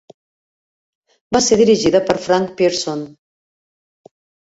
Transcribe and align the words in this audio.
Va 1.37 1.43
ser 1.49 1.61
dirigida 1.63 2.03
per 2.09 2.19
Frank 2.27 2.51
Pierson. 2.59 3.09